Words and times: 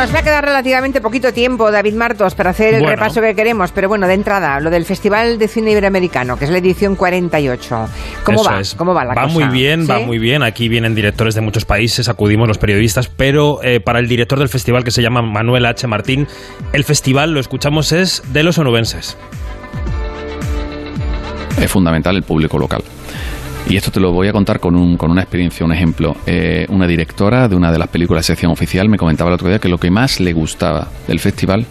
nos 0.00 0.14
va 0.14 0.20
a 0.20 0.22
quedar 0.22 0.44
relativamente 0.44 1.00
poquito 1.00 1.32
tiempo, 1.32 1.70
David 1.70 1.94
Martos, 1.94 2.34
para 2.34 2.50
hacer 2.50 2.74
el 2.74 2.80
Bueno. 2.82 2.96
repaso 2.96 3.20
que 3.20 3.34
queremos. 3.34 3.72
Pero 3.72 3.88
bueno, 3.88 4.06
de 4.06 4.14
entrada, 4.14 4.60
lo 4.60 4.70
del 4.70 4.84
Festival 4.84 5.38
de 5.38 5.48
Cine 5.48 5.72
Iberoamericano, 5.72 6.36
que 6.36 6.44
es 6.44 6.50
la 6.50 6.58
edición 6.58 6.94
48. 6.94 7.88
¿Cómo 8.22 8.40
Eso 8.40 8.50
va? 8.50 8.60
es. 8.60 8.74
¿Cómo 8.74 8.94
va 8.94 9.04
la 9.04 9.14
Va 9.14 9.22
cosa? 9.24 9.34
muy 9.34 9.44
bien, 9.48 9.88
va 9.90 9.98
muy 9.98 10.18
bien. 10.18 10.42
Aquí 10.42 10.68
vienen 10.68 10.94
directores 10.94 11.34
de 11.34 11.40
muchos 11.40 11.64
países, 11.64 12.08
acudimos 12.08 12.46
los 12.46 12.58
periodistas, 12.58 13.08
pero 13.08 13.60
eh, 13.62 13.80
para 13.80 13.98
el 13.98 14.08
director 14.08 14.38
del 14.38 14.48
festival, 14.48 14.84
que 14.84 14.90
se 14.92 15.02
llama 15.02 15.22
Manuel 15.22 15.66
H. 15.66 15.86
Martín, 15.88 16.26
el 16.72 16.84
festival, 16.84 17.32
lo 17.32 17.40
escuchamos, 17.40 17.90
es 17.92 18.22
de 18.32 18.42
los 18.44 18.58
onubenses. 18.58 19.16
es 21.60 21.70
fundamental 21.70 22.14
el 22.16 22.22
público 22.22 22.56
local. 22.58 22.82
Y 23.68 23.76
esto 23.76 23.90
te 23.90 24.00
lo 24.00 24.12
voy 24.12 24.28
a 24.28 24.32
contar 24.32 24.60
con, 24.60 24.74
un- 24.76 24.96
con 24.96 25.10
una 25.10 25.20
experiencia, 25.20 25.64
un 25.66 25.72
ejemplo. 25.72 26.16
Eh, 26.26 26.66
una 26.70 26.86
directora 26.86 27.48
de 27.48 27.54
una 27.56 27.70
de 27.70 27.78
las 27.78 27.88
películas 27.88 28.22
de 28.26 28.28
sección 28.28 28.50
oficial 28.50 28.88
me 28.88 28.96
comentaba 28.96 29.28
el 29.30 29.34
otro 29.34 29.48
día 29.48 29.58
que 29.58 29.68
lo 29.68 29.78
que 29.78 29.90
más 29.90 30.20
le 30.20 30.32
gustaba 30.32 30.88
del 31.06 31.20
festival 31.20 31.66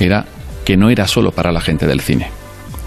era 0.00 0.24
que 0.64 0.76
no 0.76 0.90
era 0.90 1.06
solo 1.06 1.30
para 1.30 1.52
la 1.52 1.60
gente 1.60 1.86
del 1.86 2.00
cine, 2.00 2.28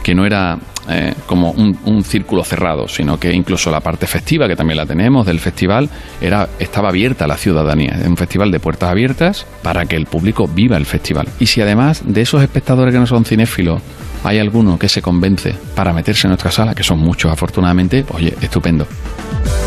que 0.03 0.13
no 0.13 0.25
era 0.25 0.57
eh, 0.89 1.13
como 1.27 1.51
un, 1.51 1.77
un 1.85 2.03
círculo 2.03 2.43
cerrado, 2.43 2.89
sino 2.89 3.17
que 3.17 3.31
incluso 3.31 3.71
la 3.71 3.79
parte 3.79 4.05
festiva, 4.05 4.49
que 4.49 4.55
también 4.57 4.77
la 4.77 4.85
tenemos 4.85 5.25
del 5.25 5.39
festival, 5.39 5.89
era, 6.19 6.49
estaba 6.59 6.89
abierta 6.89 7.23
a 7.25 7.27
la 7.29 7.37
ciudadanía. 7.37 7.97
Es 8.01 8.05
un 8.07 8.17
festival 8.17 8.51
de 8.51 8.59
puertas 8.59 8.89
abiertas 8.89 9.45
para 9.63 9.85
que 9.85 9.95
el 9.95 10.07
público 10.07 10.45
viva 10.47 10.75
el 10.75 10.85
festival. 10.85 11.27
Y 11.39 11.45
si 11.47 11.61
además 11.61 12.03
de 12.05 12.21
esos 12.21 12.43
espectadores 12.43 12.93
que 12.93 12.99
no 12.99 13.07
son 13.07 13.23
cinéfilos, 13.23 13.81
hay 14.25 14.39
alguno 14.39 14.77
que 14.79 14.89
se 14.89 15.01
convence 15.01 15.55
para 15.75 15.93
meterse 15.93 16.27
en 16.27 16.29
nuestra 16.31 16.51
sala, 16.51 16.73
que 16.75 16.83
son 16.83 16.99
muchos 16.99 17.31
afortunadamente, 17.31 18.05
oye, 18.09 18.33
estupendo. 18.41 18.87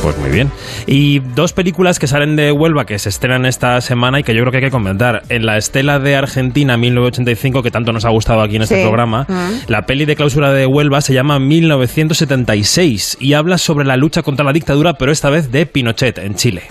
Pues 0.02 0.16
muy 0.18 0.30
bien. 0.30 0.50
Y 0.86 1.18
dos 1.18 1.52
películas 1.52 1.98
que 1.98 2.06
salen 2.06 2.36
de 2.36 2.52
Huelva 2.52 2.84
que 2.86 2.98
se 2.98 3.08
estrenan 3.08 3.46
esta 3.46 3.80
semana 3.80 4.20
y 4.20 4.22
que 4.22 4.34
yo 4.34 4.40
creo 4.42 4.50
que 4.52 4.58
hay 4.58 4.64
que 4.64 4.70
comentar. 4.70 5.22
En 5.28 5.44
la 5.46 5.56
Estela 5.56 5.98
de 5.98 6.14
Argentina 6.16 6.76
1985, 6.76 7.62
que 7.62 7.70
tanto 7.70 7.92
nos 7.92 8.04
ha 8.04 8.10
gustado 8.10 8.40
aquí 8.42 8.56
en 8.56 8.62
este 8.62 8.76
Sí. 8.76 8.82
programa, 8.82 9.26
Mm. 9.28 9.70
la 9.70 9.86
peli 9.86 10.04
de 10.04 10.14
clausura 10.16 10.52
de 10.52 10.66
Huelva 10.66 11.00
se 11.00 11.14
llama 11.14 11.38
1976 11.38 13.16
y 13.20 13.32
habla 13.34 13.58
sobre 13.58 13.84
la 13.86 13.96
lucha 13.96 14.22
contra 14.22 14.44
la 14.44 14.52
dictadura, 14.52 14.94
pero 14.94 15.12
esta 15.12 15.30
vez 15.30 15.50
de 15.50 15.66
Pinochet 15.66 16.18
en 16.18 16.34
Chile. 16.36 16.62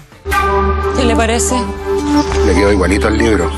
¿Qué 0.97 1.03
le 1.05 1.15
parece? 1.15 1.55
Le 2.45 2.53
quedó 2.53 2.71
igualito 2.71 3.07
al 3.07 3.17
libro. 3.17 3.51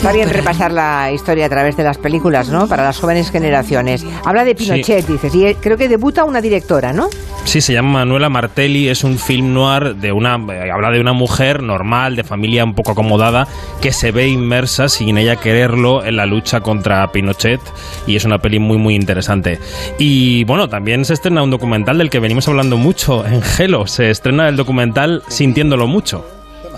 Está 0.00 0.12
bien 0.12 0.30
repasar 0.30 0.72
la 0.72 1.12
historia 1.12 1.44
a 1.44 1.50
través 1.50 1.76
de 1.76 1.84
las 1.84 1.98
películas, 1.98 2.48
¿no? 2.48 2.66
Para 2.66 2.84
las 2.84 2.98
jóvenes 2.98 3.30
generaciones. 3.30 4.02
Habla 4.24 4.46
de 4.46 4.54
Pinochet, 4.54 5.06
dices, 5.06 5.34
y 5.34 5.44
eh, 5.44 5.56
creo 5.60 5.76
que 5.76 5.90
debuta 5.90 6.24
una 6.24 6.40
directora, 6.40 6.94
¿no? 6.94 7.10
Sí, 7.44 7.60
se 7.60 7.74
llama 7.74 7.98
Manuela 7.98 8.30
Martelli, 8.30 8.88
es 8.88 9.04
un 9.04 9.18
film 9.18 9.52
noir 9.52 9.96
de 9.96 10.10
una 10.10 10.36
eh, 10.54 10.70
habla 10.72 10.90
de 10.90 11.02
una 11.02 11.12
mujer 11.12 11.62
normal, 11.62 12.16
de 12.16 12.24
familia 12.24 12.64
un 12.64 12.74
poco 12.74 12.92
acomodada, 12.92 13.46
que 13.82 13.92
se 13.92 14.10
ve 14.10 14.26
inmersa 14.28 14.88
sin 14.88 15.18
ella 15.18 15.36
quererlo 15.36 16.02
en 16.02 16.16
la 16.16 16.24
lucha 16.24 16.62
contra 16.62 17.12
Pinochet 17.12 17.60
y 18.06 18.16
es 18.16 18.24
una 18.24 18.38
peli 18.38 18.58
muy 18.58 18.78
muy 18.78 18.94
interesante. 18.94 19.58
Y 19.98 20.44
bueno, 20.44 20.70
también 20.70 21.04
se 21.04 21.12
estrena 21.12 21.42
un 21.42 21.50
documental 21.50 21.98
del 21.98 22.08
que 22.08 22.20
venimos 22.20 22.48
hablando 22.48 22.78
mucho 22.78 23.26
en 23.26 23.42
Gelo, 23.42 23.86
se 23.86 24.08
estrena 24.08 24.48
el 24.48 24.56
documental 24.56 25.22
Sintiéndolo 25.28 25.86
mucho. 25.86 26.24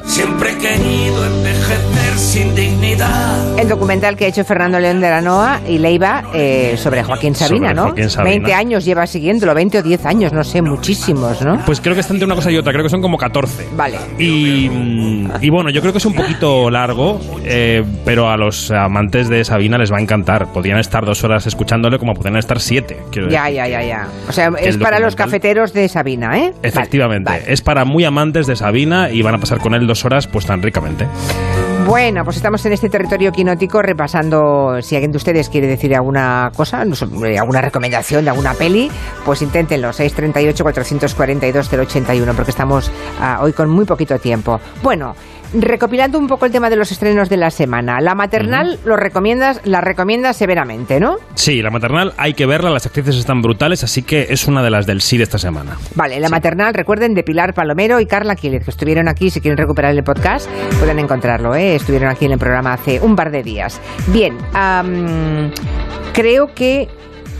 Siempre 0.06 0.50
he 0.50 0.58
querido 0.58 1.24
envejecer 1.24 2.18
sin 2.18 2.54
dignidad. 2.56 2.71
El 3.62 3.68
documental 3.68 4.16
que 4.16 4.24
ha 4.24 4.28
hecho 4.28 4.44
Fernando 4.44 4.80
León 4.80 5.00
de 5.00 5.08
la 5.08 5.20
Noa 5.20 5.60
y 5.68 5.78
Leiva 5.78 6.24
eh, 6.34 6.74
sobre 6.76 7.04
Joaquín 7.04 7.36
Sabina, 7.36 7.68
Sobre 7.68 7.74
¿no? 7.76 7.82
Joaquín 7.84 8.10
Sabina. 8.10 8.30
20 8.30 8.54
años 8.54 8.84
lleva 8.84 9.06
siguiéndolo, 9.06 9.54
20 9.54 9.78
o 9.78 9.82
10 9.84 10.04
años, 10.06 10.32
no 10.32 10.42
sé, 10.42 10.62
muchísimos, 10.62 11.40
¿no? 11.42 11.60
Pues 11.64 11.80
creo 11.80 11.94
que 11.94 12.00
está 12.00 12.12
entre 12.12 12.26
una 12.26 12.34
cosa 12.34 12.50
y 12.50 12.56
otra, 12.56 12.72
creo 12.72 12.82
que 12.82 12.90
son 12.90 13.00
como 13.00 13.16
14. 13.16 13.68
Vale. 13.76 13.98
Y, 14.18 14.68
y 15.40 15.50
bueno, 15.50 15.70
yo 15.70 15.80
creo 15.80 15.92
que 15.92 15.98
es 15.98 16.04
un 16.06 16.14
poquito 16.14 16.70
largo, 16.70 17.20
eh, 17.44 17.84
pero 18.04 18.28
a 18.30 18.36
los 18.36 18.72
amantes 18.72 19.28
de 19.28 19.44
Sabina 19.44 19.78
les 19.78 19.92
va 19.92 19.98
a 19.98 20.00
encantar. 20.00 20.52
Podrían 20.52 20.78
estar 20.80 21.06
dos 21.06 21.22
horas 21.22 21.46
escuchándole 21.46 22.00
como 22.00 22.14
podrían 22.14 22.38
estar 22.38 22.58
siete. 22.58 23.00
Ya, 23.30 23.48
ya, 23.48 23.68
ya, 23.68 23.80
ya. 23.84 24.08
O 24.28 24.32
sea, 24.32 24.50
es 24.60 24.76
para 24.76 24.98
los 24.98 25.14
cafeteros 25.14 25.72
de 25.72 25.88
Sabina, 25.88 26.36
¿eh? 26.36 26.52
Efectivamente, 26.64 27.30
Vale, 27.30 27.42
vale. 27.42 27.52
es 27.52 27.62
para 27.62 27.84
muy 27.84 28.04
amantes 28.04 28.48
de 28.48 28.56
Sabina 28.56 29.08
y 29.10 29.22
van 29.22 29.36
a 29.36 29.38
pasar 29.38 29.58
con 29.60 29.74
él 29.74 29.86
dos 29.86 30.04
horas 30.04 30.26
pues 30.26 30.46
tan 30.46 30.60
ricamente. 30.62 31.06
Bueno, 31.86 32.24
pues 32.24 32.36
estamos 32.36 32.64
en 32.64 32.74
este 32.74 32.88
territorio 32.88 33.32
quinótico 33.32 33.82
repasando, 33.82 34.80
si 34.82 34.94
alguien 34.94 35.10
de 35.10 35.16
ustedes 35.16 35.48
quiere 35.48 35.66
decir 35.66 35.96
alguna 35.96 36.52
cosa, 36.54 36.80
alguna 36.80 37.60
recomendación 37.60 38.22
de 38.24 38.30
alguna 38.30 38.54
peli, 38.54 38.88
pues 39.24 39.42
inténtenlo, 39.42 39.90
638-442-081, 39.90 42.36
porque 42.36 42.52
estamos 42.52 42.88
ah, 43.20 43.40
hoy 43.42 43.52
con 43.52 43.68
muy 43.68 43.84
poquito 43.84 44.20
tiempo. 44.20 44.60
Bueno, 44.82 45.16
recopilando 45.54 46.18
un 46.18 46.26
poco 46.26 46.46
el 46.46 46.52
tema 46.52 46.70
de 46.70 46.76
los 46.76 46.92
estrenos 46.92 47.28
de 47.28 47.36
la 47.36 47.50
semana, 47.50 48.00
la 48.00 48.14
maternal 48.14 48.78
lo 48.84 48.96
recomiendas, 48.96 49.60
la 49.64 49.80
recomiendas 49.80 50.36
severamente, 50.36 51.00
¿no? 51.00 51.16
Sí, 51.34 51.62
la 51.62 51.70
maternal 51.70 52.12
hay 52.16 52.34
que 52.34 52.46
verla, 52.46 52.70
las 52.70 52.86
actrices 52.86 53.16
están 53.16 53.42
brutales, 53.42 53.84
así 53.84 54.02
que 54.02 54.26
es 54.30 54.46
una 54.46 54.62
de 54.62 54.70
las 54.70 54.86
del 54.86 55.00
sí 55.00 55.16
de 55.16 55.24
esta 55.24 55.38
semana. 55.38 55.76
Vale, 55.94 56.20
la 56.20 56.28
maternal, 56.28 56.74
recuerden, 56.74 57.14
de 57.14 57.22
Pilar 57.22 57.54
Palomero 57.54 58.00
y 58.00 58.06
Carla 58.06 58.36
Killer, 58.36 58.62
que 58.62 58.70
estuvieron 58.70 59.08
aquí, 59.08 59.30
si 59.30 59.40
quieren 59.40 59.58
recuperar 59.58 59.92
el 59.94 60.02
podcast, 60.02 60.48
pueden 60.78 60.98
encontrarlo, 60.98 61.54
¿eh? 61.54 61.76
estuvieron 61.76 62.08
aquí 62.08 62.24
en 62.24 62.32
el 62.32 62.38
programa 62.38 62.74
hace 62.74 63.00
un 63.00 63.16
par 63.16 63.30
de 63.30 63.42
días. 63.42 63.80
Bien, 64.08 64.36
creo 66.12 66.46
que 66.54 66.88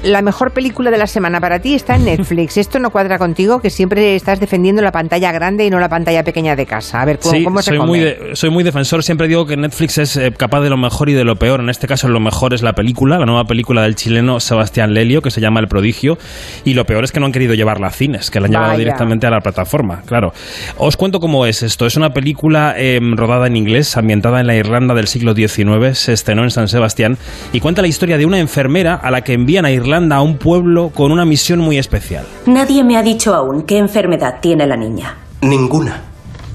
la 0.02 0.20
mejor 0.22 0.50
película 0.50 0.90
de 0.90 0.98
la 0.98 1.06
semana 1.06 1.40
para 1.40 1.60
ti 1.60 1.74
está 1.74 1.94
en 1.94 2.04
Netflix. 2.04 2.56
Esto 2.56 2.78
no 2.80 2.90
cuadra 2.90 3.18
contigo, 3.18 3.60
que 3.60 3.70
siempre 3.70 4.16
estás 4.16 4.40
defendiendo 4.40 4.82
la 4.82 4.90
pantalla 4.90 5.30
grande 5.32 5.64
y 5.64 5.70
no 5.70 5.78
la 5.78 5.88
pantalla 5.88 6.24
pequeña 6.24 6.56
de 6.56 6.66
casa. 6.66 7.00
A 7.00 7.04
ver, 7.04 7.18
¿cómo, 7.20 7.34
Sí, 7.34 7.44
cómo 7.44 7.62
se 7.62 7.70
soy 7.70 7.78
come? 7.78 7.88
muy, 7.88 8.00
de- 8.00 8.30
soy 8.34 8.50
muy 8.50 8.64
defensor, 8.64 9.04
siempre 9.04 9.28
digo 9.28 9.46
que 9.46 9.56
Netflix 9.56 9.98
es 9.98 10.16
eh, 10.16 10.32
capaz 10.36 10.60
de 10.62 10.70
lo 10.70 10.76
mejor 10.76 11.08
y 11.08 11.12
de 11.12 11.24
lo 11.24 11.36
peor. 11.36 11.60
En 11.60 11.68
este 11.70 11.86
caso 11.86 12.08
lo 12.08 12.18
mejor 12.18 12.52
es 12.52 12.62
la 12.62 12.72
película, 12.72 13.18
la 13.18 13.26
nueva 13.26 13.44
película 13.44 13.82
del 13.82 13.94
chileno 13.94 14.40
Sebastián 14.40 14.92
Lelio, 14.92 15.22
que 15.22 15.30
se 15.30 15.40
llama 15.40 15.60
El 15.60 15.68
Prodigio, 15.68 16.18
y 16.64 16.74
lo 16.74 16.84
peor 16.84 17.04
es 17.04 17.12
que 17.12 17.20
no 17.20 17.26
han 17.26 17.32
querido 17.32 17.54
llevarla 17.54 17.86
a 17.86 17.90
cines, 17.90 18.30
que 18.30 18.40
la 18.40 18.46
han 18.46 18.52
llevado 18.52 18.68
Vaya. 18.70 18.78
directamente 18.78 19.26
a 19.28 19.30
la 19.30 19.40
plataforma, 19.40 20.02
claro. 20.06 20.32
Os 20.78 20.96
cuento 20.96 21.20
cómo 21.20 21.46
es 21.46 21.62
esto. 21.62 21.86
Es 21.86 21.96
una 21.96 22.12
película 22.12 22.74
eh, 22.76 22.98
rodada 23.14 23.46
en 23.46 23.56
inglés, 23.56 23.96
ambientada 23.96 24.40
en 24.40 24.48
la 24.48 24.56
Irlanda 24.56 24.94
del 24.94 25.06
siglo 25.06 25.34
XIX, 25.34 25.96
se 25.96 26.12
estrenó 26.12 26.42
en 26.42 26.50
San 26.50 26.66
Sebastián, 26.66 27.18
y 27.52 27.60
cuenta 27.60 27.82
la 27.82 27.88
historia 27.88 28.18
de 28.18 28.26
una 28.26 28.40
enfermera 28.40 28.94
a 28.94 29.10
la 29.12 29.20
que 29.22 29.34
envían 29.34 29.64
a 29.64 29.70
Irlanda 29.70 29.91
a 29.92 30.22
un 30.22 30.38
pueblo 30.38 30.90
con 30.90 31.12
una 31.12 31.24
misión 31.24 31.60
muy 31.60 31.78
especial. 31.78 32.24
Nadie 32.46 32.82
me 32.82 32.96
ha 32.96 33.02
dicho 33.02 33.34
aún 33.34 33.62
qué 33.62 33.76
enfermedad 33.76 34.38
tiene 34.40 34.66
la 34.66 34.76
niña. 34.76 35.18
Ninguna. 35.42 36.00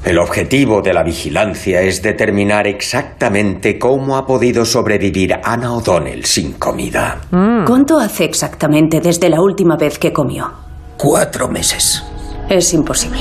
El 0.03 0.17
objetivo 0.19 0.81
de 0.81 0.93
la 0.93 1.03
vigilancia 1.03 1.81
es 1.81 2.01
determinar 2.01 2.65
exactamente 2.65 3.77
cómo 3.77 4.17
ha 4.17 4.25
podido 4.25 4.65
sobrevivir 4.65 5.35
Anna 5.43 5.73
O'Donnell 5.73 6.25
sin 6.25 6.53
comida. 6.53 7.21
¿Cuánto 7.65 7.99
hace 7.99 8.23
exactamente 8.23 9.01
desde 9.01 9.29
la 9.29 9.41
última 9.41 9.75
vez 9.75 9.99
que 9.99 10.13
comió? 10.13 10.51
Cuatro 10.97 11.47
meses. 11.47 12.03
Es 12.49 12.73
imposible. 12.73 13.19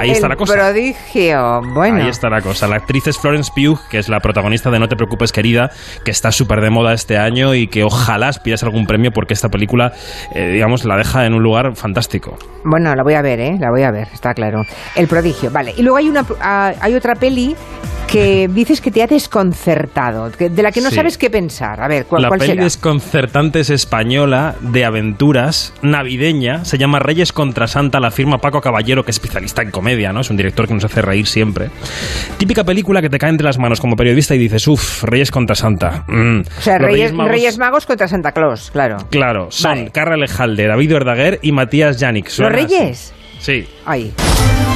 Ahí 0.00 0.10
está 0.10 0.28
la 0.28 0.36
cosa. 0.36 0.54
prodigio. 0.54 1.60
Bueno, 1.74 2.02
Ahí 2.02 2.08
está 2.08 2.28
la 2.30 2.40
cosa. 2.40 2.66
La 2.66 2.76
actriz 2.76 3.06
es 3.06 3.18
Florence 3.18 3.50
Pugh, 3.54 3.78
que 3.90 3.98
es 3.98 4.08
la 4.08 4.20
protagonista 4.20 4.70
de 4.70 4.78
No 4.78 4.88
te 4.88 4.96
preocupes, 4.96 5.32
querida, 5.32 5.70
que 6.04 6.10
está 6.10 6.32
súper 6.32 6.60
de 6.60 6.70
moda 6.70 6.94
este 6.94 7.18
año 7.18 7.54
y 7.54 7.66
que 7.66 7.84
ojalá 7.84 8.28
aspiras 8.28 8.62
a 8.62 8.66
algún 8.66 8.86
premio 8.86 9.10
porque 9.12 9.34
esta 9.34 9.48
película, 9.48 9.92
eh, 10.34 10.52
digamos, 10.52 10.84
la 10.84 10.96
deja 10.96 11.26
en 11.26 11.34
un 11.34 11.42
lugar 11.42 11.76
fantástico. 11.76 12.36
Bueno, 12.64 12.94
la 12.94 13.02
voy 13.02 13.14
a 13.14 13.22
ver, 13.22 13.40
¿eh? 13.40 13.56
La 13.58 13.70
voy 13.70 13.82
a 13.82 13.90
ver, 13.90 14.08
está 14.12 14.32
claro. 14.34 14.62
El 14.96 15.06
prodigio, 15.06 15.50
vale. 15.50 15.74
Y 15.76 15.82
luego 15.82 15.98
hay 15.98 16.08
una 16.08 16.24
ah, 16.40 16.72
hay 16.80 16.94
otra 16.94 17.14
peli 17.14 17.56
que 18.10 18.48
dices 18.52 18.80
que 18.80 18.90
te 18.90 19.02
ha 19.02 19.06
desconcertado, 19.06 20.30
que- 20.32 20.48
de 20.50 20.62
la 20.62 20.72
que 20.72 20.80
no 20.80 20.90
Sí. 20.90 20.96
sabes 20.96 21.16
qué 21.16 21.30
pensar. 21.30 21.80
A 21.80 21.88
ver, 21.88 22.06
¿cuál, 22.06 22.22
la 22.22 22.28
cuál 22.28 22.40
peli 22.40 22.52
será? 22.52 22.64
desconcertante 22.64 23.60
es 23.60 23.70
española, 23.70 24.56
de 24.60 24.84
aventuras, 24.84 25.72
navideña, 25.82 26.64
se 26.64 26.76
llama 26.78 26.98
Reyes 26.98 27.32
contra 27.32 27.66
Santa, 27.68 28.00
la 28.00 28.10
firma 28.10 28.38
Paco 28.38 28.60
Caballero, 28.60 29.04
que 29.04 29.10
es 29.12 29.16
especialista 29.16 29.62
en 29.62 29.70
comedia, 29.70 30.12
¿no? 30.12 30.20
Es 30.20 30.30
un 30.30 30.36
director 30.36 30.66
que 30.66 30.74
nos 30.74 30.84
hace 30.84 31.02
reír 31.02 31.26
siempre. 31.26 31.70
Típica 32.38 32.64
película 32.64 33.00
que 33.00 33.10
te 33.10 33.18
cae 33.18 33.30
entre 33.30 33.44
las 33.44 33.58
manos 33.58 33.80
como 33.80 33.96
periodista 33.96 34.34
y 34.34 34.38
dices, 34.38 34.66
uff, 34.66 35.04
Reyes 35.04 35.30
contra 35.30 35.54
Santa. 35.54 36.04
Mm. 36.08 36.40
O 36.58 36.60
sea, 36.62 36.78
Reyes, 36.78 37.12
Magos- 37.12 37.30
Reyes 37.30 37.58
Magos 37.58 37.86
contra 37.86 38.08
Santa 38.08 38.32
Claus, 38.32 38.70
claro. 38.72 38.96
Claro, 39.10 39.48
son 39.50 39.70
Vale. 39.70 39.90
Carla 39.92 40.16
Lejalde, 40.16 40.66
David 40.66 40.92
Verdaguer 40.92 41.38
y 41.42 41.52
Matías 41.52 41.98
Yannick. 41.98 42.26
¿Los 42.26 42.40
así. 42.40 42.48
Reyes? 42.48 43.12
Sí. 43.38 43.66
Ay, 43.86 44.12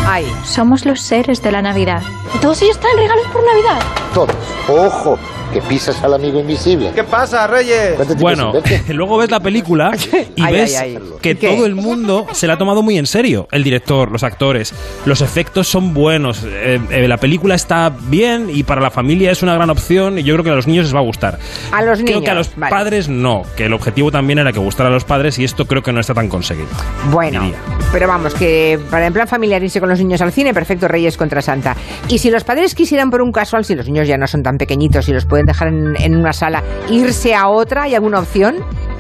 ay. 0.07 0.27
Somos 0.45 0.85
los 0.85 1.01
seres 1.01 1.43
de 1.43 1.53
la 1.53 1.63
Navidad. 1.63 2.03
Todos 2.41 2.63
ellos 2.63 2.79
traen 2.79 2.97
regalos 2.97 3.27
por 3.33 3.45
Navidad. 3.45 3.81
Todos. 4.13 4.37
Ojo, 4.69 5.19
que 5.53 5.61
pisas 5.63 6.03
al 6.03 6.15
amigo 6.15 6.41
invisible. 6.41 6.91
¿Qué 6.95 7.05
pasa, 7.05 7.47
Reyes? 7.47 7.93
¿Cuánto 7.97 8.15
tiempo 8.17 8.23
Bueno, 8.23 8.53
luego 8.89 9.19
ves 9.19 9.31
la 9.31 9.41
película 9.41 9.93
y 10.37 10.43
Ay, 10.43 10.53
ves 10.53 10.77
ay, 10.77 10.97
ay. 10.97 11.03
que 11.23 11.31
¿Y 11.31 11.35
qué? 11.37 11.55
todo 11.55 11.67
el 11.67 11.75
mundo 11.77 12.27
se 12.33 12.47
la 12.47 12.55
ha 12.55 12.59
tomado 12.59 12.83
muy 12.83 12.99
en 12.99 13.07
serio. 13.07 13.47
El 13.53 13.63
director, 13.63 14.11
los 14.11 14.23
actores, 14.25 14.75
los 15.05 15.21
efectos 15.21 15.69
son 15.69 15.95
buenos, 15.95 16.43
eh, 16.45 16.81
eh, 16.91 17.09
la 17.09 17.19
película 17.19 17.55
está 17.55 17.93
bien 18.09 18.49
y 18.53 18.63
para 18.65 18.81
la 18.81 18.91
familia 18.91 19.31
es 19.31 19.43
una 19.43 19.55
gran 19.55 19.71
opción 19.71 20.19
y 20.19 20.23
yo 20.25 20.35
creo 20.35 20.45
que 20.45 20.51
a 20.51 20.55
los 20.55 20.67
niños 20.67 20.87
les 20.87 20.95
va 20.95 20.99
a 21.01 21.05
gustar. 21.05 21.39
A 21.73 21.83
los 21.83 21.99
Creo 22.01 22.07
niños. 22.17 22.23
que 22.25 22.31
a 22.31 22.35
los 22.35 22.57
vale. 22.57 22.71
padres 22.71 23.09
no, 23.09 23.43
que 23.57 23.67
el 23.67 23.73
objetivo 23.73 24.11
también 24.11 24.39
era 24.41 24.53
que 24.53 24.59
gustara 24.59 24.89
a 24.89 24.93
los 24.93 25.05
padres 25.05 25.39
y 25.39 25.45
esto 25.45 25.67
creo 25.67 25.83
que 25.83 25.93
no 25.93 26.01
está 26.01 26.15
tan 26.15 26.29
conseguido. 26.29 26.69
Bueno, 27.11 27.43
diría. 27.43 27.59
pero 27.93 28.09
vamos, 28.09 28.35
que 28.35 28.79
Para 28.91 29.07
en 29.07 29.13
plan 29.13 29.29
familiar 29.29 29.63
irse 29.63 29.79
con 29.81 29.89
los 29.89 29.99
niños 29.99 30.21
al 30.21 30.33
cine, 30.33 30.53
perfecto, 30.53 30.89
Reyes 30.89 31.17
contra 31.17 31.41
Santa. 31.43 31.77
Y 32.09 32.19
si 32.19 32.31
los 32.31 32.45
padres 32.45 32.75
quisieran 32.75 33.11
por 33.11 33.23
un 33.23 33.31
casual, 33.33 33.65
si 33.65 33.75
los 33.75 33.87
niños 33.87 34.09
ya 34.09 34.17
no 34.19 34.27
son 34.27 34.43
tan 34.43 34.59
pequeñitos 34.59 35.09
y 35.09 35.13
los 35.13 35.25
pueden 35.35 35.47
dejar 35.47 35.67
en, 35.67 36.01
en 36.01 36.17
una 36.17 36.33
sala, 36.33 36.63
irse 36.89 37.35
a 37.35 37.49
otra, 37.49 37.83
¿hay 37.83 37.97
alguna 37.97 38.21
opción? 38.21 38.59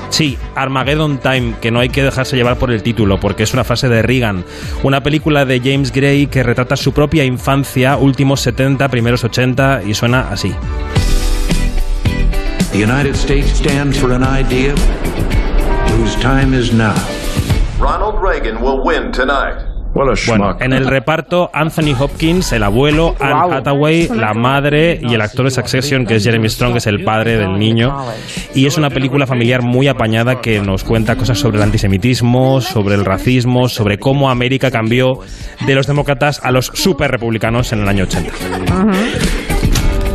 Sí, 0.09 0.37
Armageddon 0.57 1.19
Time, 1.19 1.55
que 1.61 1.71
no 1.71 1.79
hay 1.79 1.91
que 1.91 2.03
dejarse 2.03 2.35
llevar 2.35 2.59
por 2.59 2.73
el 2.73 2.83
título, 2.83 3.21
porque 3.21 3.45
es 3.45 3.55
una 3.55 3.63
frase 3.63 3.89
de 3.89 4.03
Reagan, 4.03 4.45
una 4.83 5.01
película 5.01 5.45
de 5.45 5.61
James 5.61 5.93
Gray 5.93 6.27
que 6.27 6.43
retrata 6.43 6.75
su 6.75 6.93
propia 6.93 7.25
infancia, 7.25 7.97
últimos 7.99 8.41
70, 8.41 8.89
primeros 8.89 9.23
80, 9.23 9.85
y 9.85 9.95
suena 9.95 10.29
así. 10.29 10.53
The 12.73 12.85
United 12.85 13.15
States 13.15 13.53
stands 13.57 13.97
for 13.97 14.11
an 14.11 14.25
idea 14.25 14.75
whose 15.93 16.17
time 16.17 16.53
is 16.53 16.73
now. 16.73 16.97
Ronald 17.79 18.21
Reagan 18.21 18.61
will 18.61 18.81
win 18.85 19.13
tonight. 19.13 19.74
Bueno, 19.95 20.57
en 20.61 20.73
el 20.73 20.87
reparto, 20.87 21.51
Anthony 21.53 21.95
Hopkins, 21.99 22.53
el 22.53 22.65
abuelo, 22.65 23.15
Anne. 23.21 23.57
Hathaway, 23.57 24.09
la 24.09 24.35
madre 24.35 24.99
y 25.01 25.15
el 25.15 25.21
actor 25.21 25.45
de 25.45 25.53
Succession, 25.53 26.05
que 26.05 26.17
es 26.17 26.25
Jeremy 26.25 26.49
Strong, 26.49 26.73
que 26.73 26.79
es 26.79 26.87
el 26.89 27.05
padre 27.05 27.37
del 27.37 27.59
niño. 27.59 27.97
Y 28.55 28.67
es 28.67 28.77
una 28.77 28.91
película 28.91 29.27
familiar 29.27 29.63
muy 29.63 29.87
apañada 29.87 30.41
que 30.41 30.61
nos 30.61 30.83
cuenta 30.83 31.15
cosas 31.17 31.39
sobre 31.39 31.59
el 31.59 31.63
antisemitismo, 31.63 32.61
sobre 32.61 32.97
el 32.97 33.05
racismo, 33.05 33.69
sobre 33.69 33.99
cómo 33.99 34.31
América 34.31 34.71
cambió 34.71 35.21
de 35.65 35.75
los 35.75 35.87
demócratas 35.87 36.41
a 36.43 36.51
los 36.51 36.67
super 36.67 37.11
republicanos 37.11 37.73
en 37.73 37.81
el 37.81 37.89
año 37.89 38.05
80. 38.05 38.33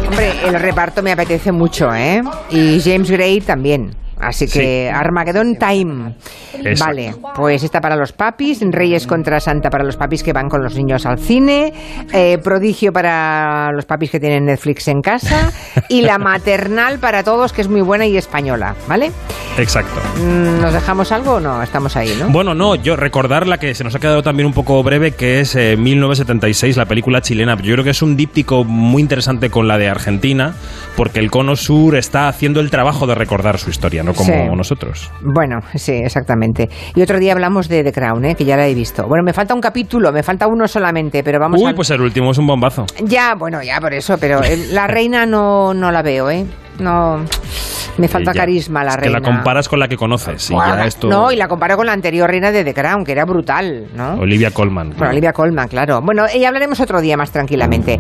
Hombre, 0.10 0.32
el 0.46 0.60
reparto 0.60 1.02
me 1.02 1.14
apetece 1.14 1.54
mucho, 1.54 1.94
¿eh? 1.96 2.22
Y 2.50 2.82
James 2.82 3.10
Gray 3.10 3.40
también. 3.40 3.96
Así 4.20 4.46
que 4.46 4.60
Sí. 4.60 4.88
Armageddon 4.94 5.56
Time. 5.56 6.16
Exacto. 6.54 6.86
Vale, 6.86 7.16
pues 7.36 7.64
está 7.64 7.80
para 7.80 7.96
los 7.96 8.12
papis, 8.12 8.60
Reyes 8.70 9.08
contra 9.08 9.40
Santa 9.40 9.70
para 9.70 9.84
los 9.84 9.96
papis 9.96 10.24
que 10.24 10.34
van 10.34 10.50
con 10.50 10.62
los 10.62 10.76
niños 10.76 11.06
al 11.06 11.20
cine, 11.20 11.74
eh, 12.14 12.38
Prodigio 12.44 12.92
para 12.92 13.72
los 13.72 13.86
papis 13.86 14.12
que 14.12 14.20
tienen 14.20 14.46
Netflix 14.46 14.88
en 14.88 15.02
casa 15.02 15.52
y 15.90 16.02
la 16.02 16.18
maternal 16.18 17.00
para 17.00 17.24
todos, 17.24 17.54
que 17.54 17.62
es 17.62 17.70
muy 17.70 17.82
buena 17.82 18.06
y 18.06 18.18
española, 18.18 18.76
¿vale? 18.88 19.12
Exacto. 19.58 20.00
Mm, 20.18 20.62
¿Nos 20.62 20.74
dejamos 20.74 21.12
algo 21.12 21.34
o 21.34 21.40
no? 21.40 21.62
Estamos 21.64 21.96
ahí, 21.96 22.14
¿no? 22.20 22.30
Bueno, 22.30 22.54
no, 22.54 22.76
yo 22.76 22.96
recordar 22.96 23.48
la 23.48 23.58
que 23.58 23.74
se 23.74 23.84
nos 23.84 23.96
ha 23.96 24.00
quedado 24.00 24.22
también 24.22 24.48
un 24.48 24.54
poco 24.54 24.82
breve, 24.84 25.12
que 25.12 25.40
es 25.40 25.56
eh, 25.56 25.76
1976, 25.78 26.78
la 26.78 26.86
película 26.86 27.22
chilena. 27.22 27.56
Yo 27.62 27.74
creo 27.74 27.84
que 27.84 27.92
es 27.92 28.02
un 28.02 28.16
díptico 28.16 28.64
muy 28.64 29.02
interesante 29.02 29.50
con 29.50 29.68
la 29.68 29.78
de 29.78 29.90
Argentina, 29.90 30.54
porque 30.96 31.20
el 31.20 31.32
Cono 31.32 31.56
Sur 31.56 31.96
está 31.96 32.28
haciendo 32.28 32.60
el 32.60 32.70
trabajo 32.70 33.08
de 33.08 33.16
recordar 33.16 33.58
su 33.60 33.70
historia, 33.70 34.04
no 34.04 34.09
como 34.14 34.32
Sí. 34.34 34.56
nosotros. 34.56 35.12
Bueno, 35.22 35.60
sí, 35.76 35.94
exactamente. 35.94 36.70
Y 36.96 37.02
otro 37.02 37.20
día 37.20 37.34
hablamos 37.34 37.68
de 37.70 37.84
The 37.84 37.92
Crown, 37.92 38.26
¿eh? 38.26 38.36
que 38.36 38.46
ya 38.46 38.56
la 38.58 38.68
he 38.68 38.74
visto. 38.74 39.08
Bueno, 39.08 39.24
me 39.24 39.34
falta 39.34 39.54
un 39.54 39.62
capítulo, 39.62 40.12
me 40.12 40.24
falta 40.24 40.48
uno 40.48 40.68
solamente, 40.68 41.24
pero 41.24 41.40
vamos 41.40 41.62
Uy, 41.62 41.72
a... 41.72 41.76
pues 41.76 41.90
el 41.92 42.02
último 42.02 42.32
es 42.32 42.38
un 42.38 42.48
bombazo. 42.48 42.86
Ya, 43.04 43.36
bueno, 43.36 43.62
ya 43.64 43.80
por 43.80 43.94
eso, 43.94 44.18
pero 44.20 44.42
la 44.72 44.88
reina 44.88 45.26
no, 45.26 45.74
no 45.74 45.92
la 45.92 46.02
veo, 46.02 46.30
¿eh? 46.30 46.46
No, 46.80 47.18
me 47.98 48.08
falta 48.08 48.32
ya. 48.32 48.40
carisma 48.40 48.84
la 48.86 48.92
Es 48.92 48.96
reina. 49.02 49.18
Que 49.20 49.22
la 49.30 49.36
comparas 49.36 49.68
con 49.68 49.80
la 49.80 49.88
que 49.90 49.98
conoces. 49.98 50.50
Y 50.50 50.54
Buah, 50.54 50.78
ya 50.78 50.86
esto. 50.86 51.10
No, 51.10 51.30
y 51.32 51.36
la 51.36 51.48
comparo 51.50 51.76
con 51.76 51.88
la 51.88 51.92
anterior 51.92 52.30
reina 52.30 52.52
de 52.52 52.64
The 52.64 52.74
Crown, 52.74 53.04
que 53.04 53.12
era 53.12 53.26
brutal, 53.26 53.88
¿no? 53.96 54.14
Olivia 54.14 54.52
Colman. 54.52 54.92
Bueno, 54.92 55.10
Olivia 55.12 55.34
Colman, 55.34 55.68
claro. 55.68 56.00
Bueno, 56.02 56.24
y 56.34 56.46
hablaremos 56.46 56.80
otro 56.80 57.02
día 57.02 57.18
más 57.18 57.32
tranquilamente. 57.32 57.98